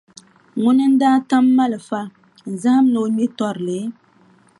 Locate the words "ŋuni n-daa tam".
0.61-1.45